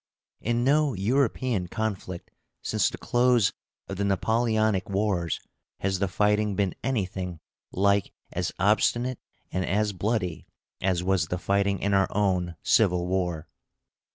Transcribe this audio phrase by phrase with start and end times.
[0.39, 2.31] In no European conflict
[2.63, 3.53] since the close
[3.87, 5.39] of the Napoleonic wars
[5.77, 7.39] has the fighting been anything
[7.71, 9.19] like as obstinate
[9.51, 10.47] and as bloody
[10.81, 13.47] as was the fighting in our own Civil War.